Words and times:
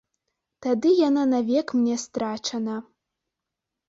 Тады 0.65 0.93
яна 0.99 1.25
навек 1.33 1.73
мне 1.81 1.97
страчана. 2.05 2.79